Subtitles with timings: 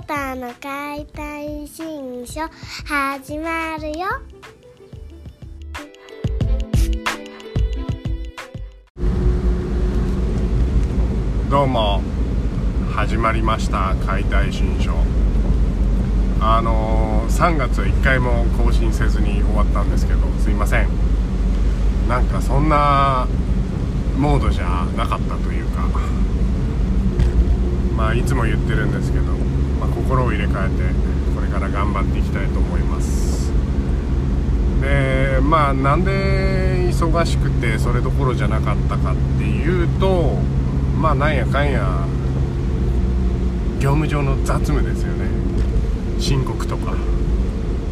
[0.00, 2.40] ータの解体新書
[2.86, 4.06] 始まるよ。
[11.50, 12.00] どうも
[12.92, 14.92] 始まりました解体新書。
[16.42, 20.88] あのー、3月は1回も更新せずに終わったんですけどすいません。
[22.08, 23.28] なんかそんな
[24.16, 25.80] モードじゃなかったというか。
[27.96, 29.39] まあいつも言ってるんですけど、
[29.80, 30.94] まあ、心を入れ替えて
[31.34, 33.50] これから頑張っていきたいと思います。
[34.80, 40.38] でまあなんで忙しくてそれどころじゃなかったかっていうと
[41.00, 42.06] まあなんやかんや
[43.78, 45.26] 業務上の雑務ですよね。
[46.18, 46.94] 申告とか。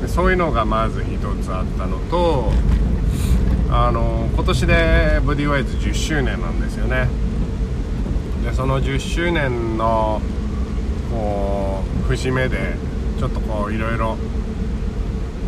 [0.00, 2.50] でそういうのがまず一つあったのと
[3.70, 7.08] あの今年でボディワイズ10周年なんですよね。
[8.44, 10.20] でその10周年の
[11.14, 12.74] こう節目で
[13.18, 14.16] ちょっとこういろいろ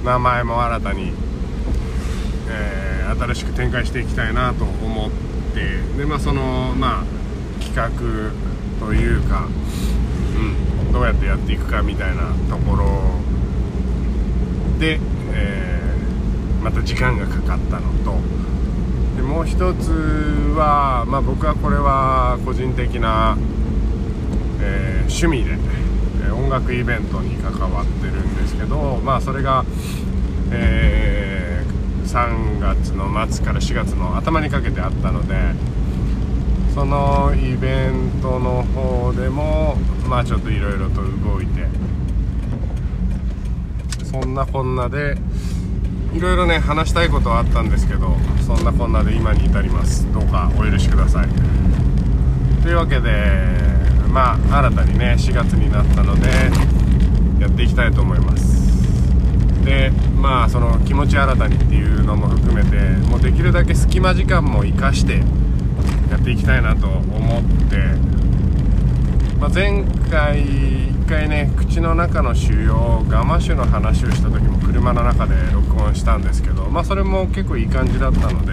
[0.05, 1.13] 名前も新たに、
[2.49, 5.11] えー、新しく展開していきたいなと思っ
[5.53, 7.05] てでまあそのまあ
[7.63, 7.91] 企画
[8.79, 9.49] というか、
[10.37, 12.87] うん、どうやってやっていくかみたいなところ
[14.79, 15.01] で、
[15.33, 18.17] えー、また時間がかかったのと
[19.17, 19.91] でもう一つ
[20.57, 23.37] は、まあ、僕はこれは個人的な、
[24.67, 25.57] えー、趣味で、
[26.27, 29.65] え音楽イベントに関わってるんですけど、まあ、それが、
[30.51, 35.35] えー、3月の末から4月の頭にかけてあったので
[36.75, 39.77] そのイベントの方でも、
[40.09, 41.67] まあ、ちょっといろいろと動いて
[44.05, 45.17] そんなこんなで。
[46.17, 51.29] いろいろね話したいことはあったんですけどそんなこんなで今に至りますどうかお許しください
[52.63, 53.76] というわけで
[54.07, 56.29] まあ新たにね4月になったので
[57.41, 58.57] やっていきたいと思います。
[59.65, 62.77] でまあその気持ち新たにっていうのも含めて
[63.09, 65.23] もうできるだけ隙間時間も生かして
[66.11, 67.77] やっていきたいなと思って、
[69.41, 70.45] まあ、前回
[71.07, 78.53] 1回ね口の中の腫瘍ガマ種の話をした時も車の中で録音したんですけどまあそれも結構いい感じだったので、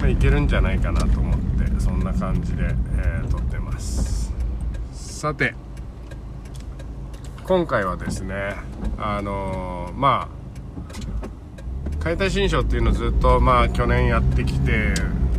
[0.00, 3.21] まあ、いけるんじゃないかなと思ってそんな感じで、えー、
[5.22, 5.54] さて
[7.44, 8.56] 今回はですね
[8.98, 14.92] あのー、まあ解体新書っていうのをずっとまあ去年やってきて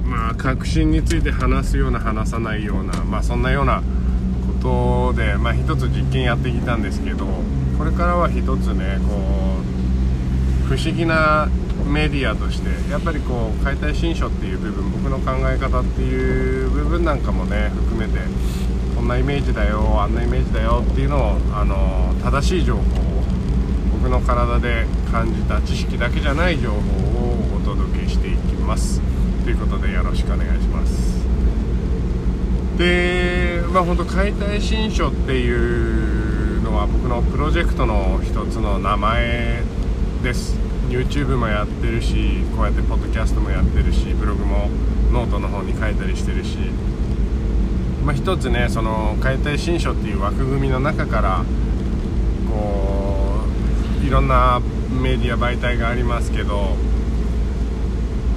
[0.06, 3.84] まあ革新について話すような話さないようなまあそんなような
[4.62, 7.26] ことで、まあ、一つ実験やってきたんですけど
[7.78, 9.16] これからは一つねこ
[10.64, 11.50] う不思議な
[11.92, 18.20] メディアとしてやっぱりこう解体新書っていう部分僕の考え方っていう部分なんかもね含めて
[19.04, 22.84] んなイメージだよあんなイメージだよっていうのをあの正しい情報を
[23.92, 26.80] 僕の体で感じた知識だけじゃない情報を
[27.58, 29.02] お届けしていきます。
[29.44, 31.24] ということでよろしくお願いします。
[32.78, 39.64] でまあ本当解体新書っていうのは僕のプロジェクトの一つの名前
[40.24, 40.58] です。
[40.90, 44.70] YouTube もやってるしこうやってポッドキャストもやってるしブログも
[45.12, 46.58] ノートの方に書いたりしてるし
[48.04, 51.46] まあ一つねその解体新書っていう枠組みの中から
[52.50, 53.46] こ
[54.02, 54.62] ういろんな
[55.02, 56.76] メディア媒体がありますけど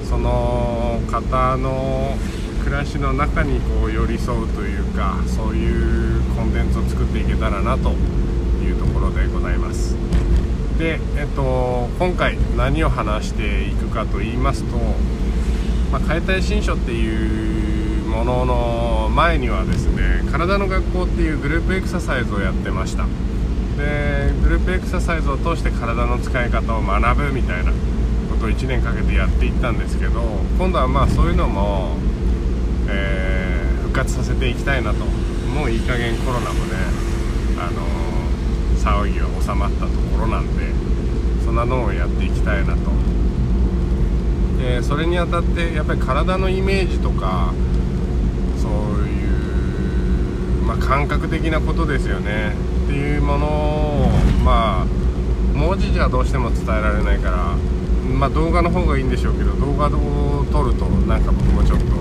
[0.09, 2.15] その方の
[2.63, 7.91] 暮らしの中にこう寄り添うというかそういうコンテンツを作っていけたらなと
[8.63, 9.95] いうところでございます。
[10.77, 14.77] で、えっと、今回何を話していくかと言いますと、
[15.91, 17.66] まあ、解体新書っていう
[18.17, 23.05] ものの前にはですね体の学校っていうグループエクササイズをやってました。
[23.77, 27.71] でグループエクササイズを通して体の使い方を学ぶみたいな
[28.29, 30.21] ことを1年かけてやっていったんですけど
[30.57, 31.95] 今度はまあそういうのも
[32.89, 35.05] えー、復活させていきたいなと
[35.53, 36.75] もういい加減コロナもね、
[37.57, 37.81] あの、
[38.77, 40.65] 騒ぎは収まったところなんで
[41.43, 42.91] そんなのをやっていきたいなと。
[44.59, 47.53] でそれにあたってやっぱり体のイメージとか
[48.57, 48.71] そう
[49.05, 52.53] いう、まあ、感覚的なことですよね。
[52.87, 54.09] っていうものを
[54.43, 54.85] まあ
[55.53, 57.55] 文字じゃどうしても伝えられないから
[58.17, 61.91] まあ動画の方がいいんでしょうけど動画を撮るとなんか僕もちょっとこ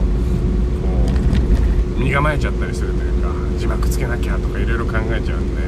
[1.99, 5.63] う身構えちゃったりするというか字幕つけなきゃとかいろいろ考えちゃうんで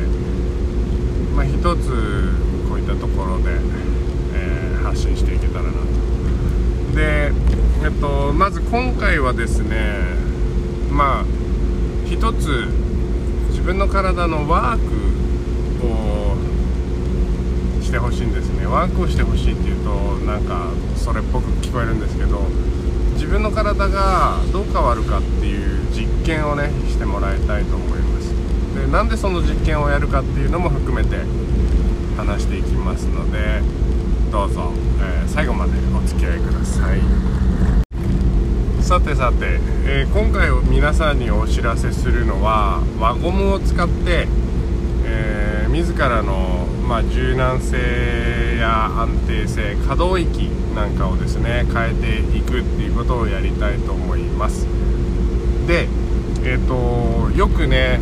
[1.35, 2.33] まあ一つ
[2.69, 3.59] こういったところで、
[4.35, 5.77] えー、発信していけたらなと。
[6.95, 7.33] で
[7.85, 9.99] えっとまず今回はですね
[10.91, 11.25] まあ
[12.07, 12.88] 一つ
[13.69, 14.95] 分の体のワーク
[15.85, 16.39] を
[17.83, 18.65] してほしいんですね。
[18.65, 19.91] ワークをしてほしいっていうと
[20.25, 22.41] なんかそれっぽく聞こえるんですけど
[23.13, 28.33] 自分の体がどう変わるかっていう実験をねしてもらいたいと思います。
[28.75, 31.19] でなんでその実験をやるかっていうのも含めて
[32.17, 33.61] 話していきますので
[34.33, 34.73] どうぞ、
[35.03, 37.08] えー、最後までお付き合いください。
[38.99, 44.27] さてさて、えー、今回皆さんにお知らせするのは輪ゴムを使って、
[45.05, 54.67] えー、自らの、まあ、柔軟性や安定性可動域なんかをですね変えていくっていうことをやりたいと思います。
[55.69, 55.87] で
[56.43, 58.01] えっ、ー、とよくね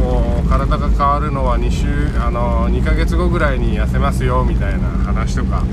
[0.00, 5.64] こう体が変わるのは2週あの2ヶ月後ぐらいに痩せますよみたいな話とか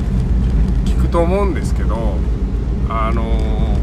[0.84, 2.18] 聞くと思うんですけど
[2.90, 3.82] あの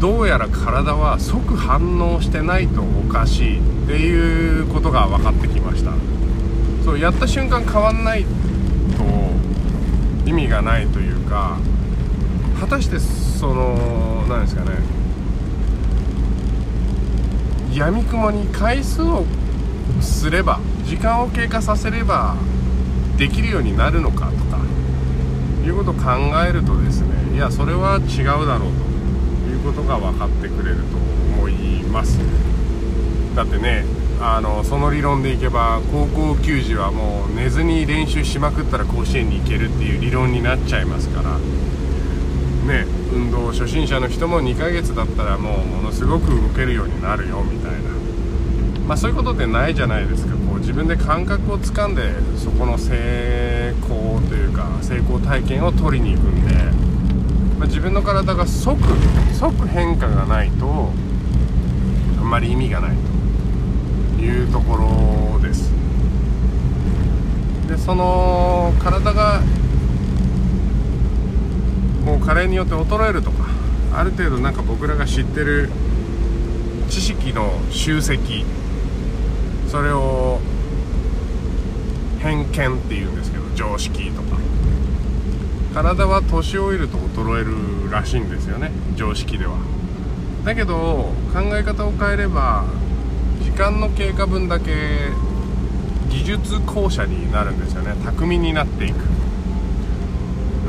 [0.00, 5.92] どうやら体は即反応してないとおかしいっていうことが分かってきました。
[6.84, 8.28] そうやった瞬間変わんないと
[10.28, 11.56] 意味がないというか
[12.60, 14.70] 果たしてその何ですかね。
[17.74, 19.24] やみくもに回数を
[20.00, 22.36] すれば時間を経過させれば
[23.16, 24.58] できるようになるのかとか
[25.64, 26.02] いうことを考
[26.46, 28.93] えるとですねいやそれは違うだろうと。
[29.64, 30.82] ことが分かってくれると
[31.36, 32.18] 思います。
[33.34, 33.84] だってね
[34.20, 41.38] あのその理論でいけば高校球児はもう寝ずに練習しまくったら甲子園に行けるっていう理論になっちゃいますから。
[42.64, 47.78] ね運動初心者の人も2ヶ月だったらもうものすごく動けるようになるよみたいな。
[48.86, 50.34] まあそういうことってないじゃないですか。
[50.34, 56.54] こう自分で感覚をつかんでそこの成功というか成功体験を取りに行くんで、
[57.58, 58.78] まあ、自分の体が即
[59.32, 60.90] 即変化がないと
[62.18, 62.96] あんまり意味がない
[64.18, 65.72] というところです。
[67.68, 69.40] でその体が
[72.04, 73.46] もう加齢によって衰えるとか
[73.94, 75.70] ある程度なんか僕らが知ってる
[76.90, 78.44] 知識の集積
[79.68, 80.40] それを
[82.20, 84.38] 偏見っていうんですけど常識とか。
[85.74, 89.56] 体は年老いると衰えるらしいんですよね常識では。
[90.44, 92.64] だけど考え方を変えれば
[93.42, 95.10] 時間の経過分だけ
[96.10, 97.94] 技術校舎になるんですよね。
[98.04, 98.94] 巧みになっていく。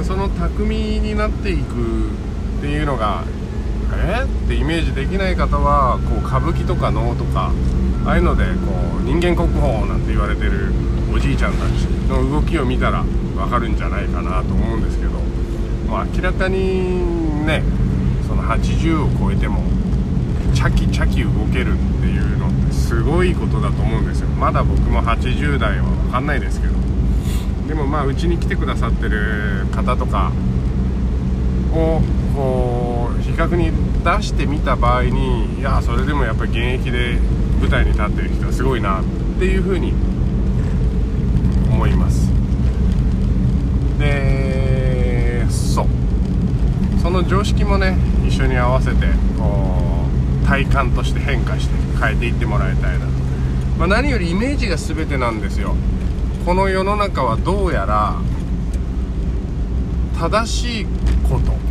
[0.04, 2.10] その巧みになっていく
[2.58, 3.24] っていうのが
[3.98, 7.52] えってイメージできない方はこう歌舞伎とか能とか
[8.06, 8.52] ああいうのでこ
[9.00, 10.72] う人間国宝なんて言われてる
[11.14, 15.12] おじいちゃんたちの動きを見たら分かるんじゃないかなと思うんですけど、
[15.90, 17.64] まあ、明らかにね
[18.28, 19.64] その80を超えても
[20.54, 24.28] チャキチャキ動けるっていうのってすごいことだと思うんですよ。
[24.30, 26.74] まだ僕も80代は分かんないですけど。
[27.68, 30.32] でもまあうちに来てくださってる方とか
[31.76, 32.02] を
[32.36, 33.72] こう比較に
[34.04, 37.18] 出してみた場合にいやそれでもやっぱり現役で
[37.60, 39.04] 舞台に立ってる人はすごいなっ
[39.40, 39.94] ていうふうに
[41.72, 42.32] 思います。
[44.00, 45.86] でそう。
[47.02, 49.08] その常識もね一緒に合わせて
[49.38, 50.06] こ
[50.44, 53.12] う体感として変化して変えていってもらいたいなと、
[53.78, 55.76] まあ、何よりイメージが全てなんですよ。
[56.46, 58.16] この世の中はどうやら
[60.20, 60.86] 正しい
[61.28, 61.65] こと。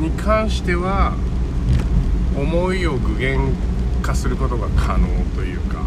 [0.00, 1.14] に関しては
[2.36, 3.38] 思いを具現
[4.02, 5.82] 化することが可能というか、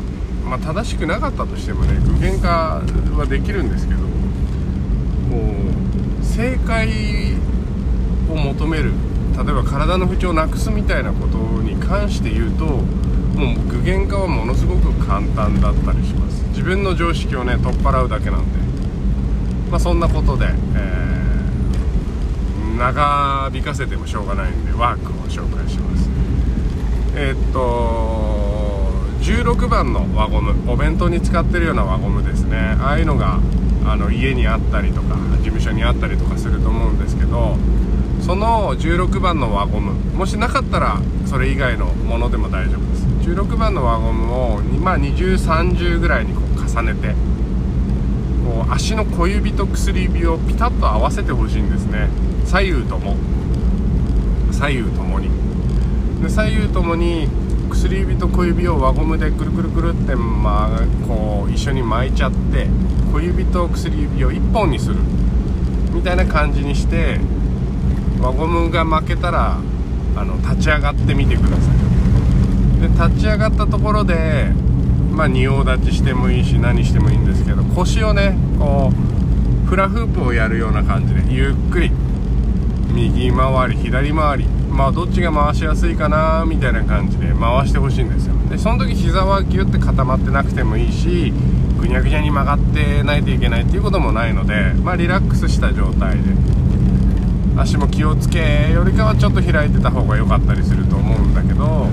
[0.45, 2.81] まあ、正しくなかったとしてもね具現化
[3.17, 4.07] はできるんですけどこ
[6.21, 7.33] う正解
[8.29, 8.91] を求める
[9.35, 16.43] 例えば体の不調をなくすみたいなことに関して言うともう具現化はものすごく簡単だったりします。
[16.49, 18.59] 自分の常識をね取っ払うだけなんで。
[19.71, 20.51] まあそんなことで、えー、
[22.77, 26.09] 長引かせてもしょうがないんでワークを紹介します。
[27.15, 32.57] えー、っと16番の輪ゴムお弁当に使ってるような輪ゴムですね。
[32.79, 33.39] ああいうのが
[33.85, 37.57] あの家にあったりとか事務所にあったりとかすると思うんですけど
[38.21, 43.03] その16番の輪ゴムもしなかったらそれ以外のものでも大丈夫です。
[43.29, 47.15] 16番の輪ゴムを、まあ、2030ぐらいにこう重ねて
[48.69, 52.09] 足の小指と薬指をピタッと合わせてほしいんですね。
[52.45, 53.15] 左右とも。
[54.51, 55.29] 左右ともに。
[56.21, 57.27] で左右ともに
[57.69, 62.67] 薬指と小指を輪ゴムでくるくるくるって、まあ、こう一緒に巻いちゃって
[63.11, 64.95] 小指と薬指を1本にする。
[65.93, 67.19] みたいな感じにして
[68.21, 69.57] 輪ゴムが負けたら
[70.15, 72.81] あの立ち上がってみてください。
[72.81, 74.51] で立ち上がったところで
[75.13, 81.91] まあ仁王立ちしてもいいし何してもいいんですけど腰をねこうフラフープをやるような感じでゆっくり。
[82.93, 84.45] 右回り左回り。
[84.69, 88.35] まあどっちが回しやすいかなみたいな感じで回してほしいんですよ。
[88.49, 91.33] でその時膝はギュッて固まってなくてもいいし
[91.79, 96.53] ぐにゃぐにゃに曲がってないといけないっていうこともないのでまあリラックスした状態で。
[97.55, 101.87] 足も気をつけよりかはちょっと開いてた方が良かったりすると思うんだけど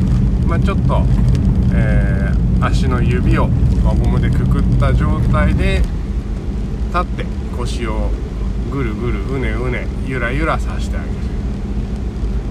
[0.47, 1.03] まあちょっと、
[1.73, 3.49] えー、足の指を
[3.85, 5.83] 輪ゴムでくくった状態で
[6.89, 8.11] 立って腰を
[8.71, 11.15] ぐるぐるうねうねゆらゆらさしてあげる。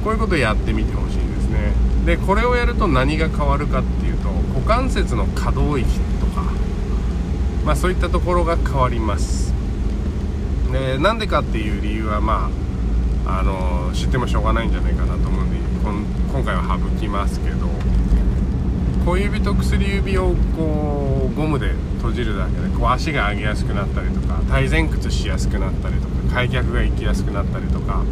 [0.04, 1.74] こういうことをやってみてほしいですね。
[2.06, 5.88] でこれをやると何が変わるかっていうと股関節の可動域
[6.20, 6.44] とか。
[7.66, 9.54] まあそういったところが変わります。
[10.72, 12.50] でなんでかっていう理由はま
[13.26, 15.58] ああの知ってもしょうがないんじゃないかなと思うんで
[16.32, 17.68] 今回は省きますけど。
[19.06, 28.04] 小指と薬指をこうゴムで閉じるだけでこう足が上げやすくなったりとか体前屈しやすくなったりとか開脚が行きやすくなったりとか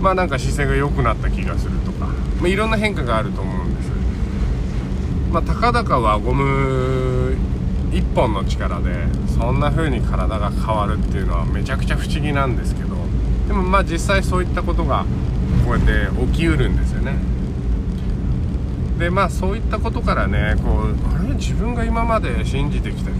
[0.00, 3.90] まあなんか姿勢が良くなった気がするとか、まあ、いろんな変化があると思うんです。
[5.32, 7.36] まあたかだか輪ゴム
[7.90, 12.96] 1本の力でそんな風に体が変わるっていうのはめちゃくちゃ不思議なんですけど
[13.48, 15.06] でもまあ実際そういったことが
[15.64, 17.33] こうやって起きうるんですよね。
[18.98, 21.34] でまあそういったことからねこうあれ？
[21.34, 23.10] 自分が今まで信じてきた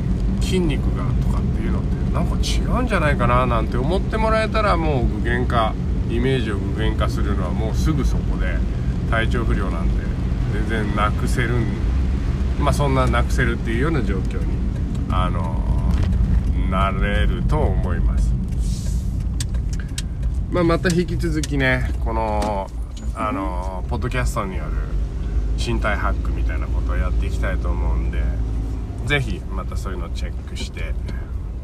[0.41, 3.45] 筋肉がとかっていうのってなんか違うんじゃないかな？
[3.47, 5.75] なんて思ってもらえたらもう具現化
[6.11, 8.57] イメージを具現化するのはもうすぐそこで
[9.11, 9.95] 体調不良なんて
[10.53, 11.55] 全然なくせる
[12.61, 14.47] まあそんななくせるっていうような状況に
[15.11, 15.65] あの
[16.71, 18.33] なれると思います、
[20.51, 22.69] まあ、また引き続きねこの
[23.17, 24.71] あのポッドキャストによる
[25.67, 28.23] 身体ハックみたいなことをやっていきたいと思うんで
[29.07, 30.93] 是非またそういうのをチェックして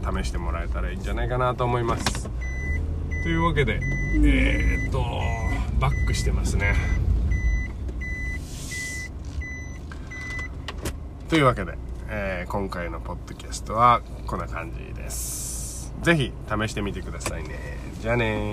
[0.02, 2.30] 試してもらえたらいいんじゃないかなと思います。
[3.22, 3.80] というわけで
[4.24, 5.04] えー、っと
[5.78, 6.74] バックしてますね。
[11.28, 11.76] というわけで、
[12.08, 15.92] えー、今回のポッドキャストはこんな感じです。
[16.02, 17.78] 是非試してみてくださいね。
[18.00, 18.50] じゃあね